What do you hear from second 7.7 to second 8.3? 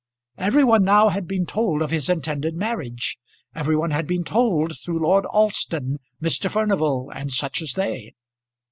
they.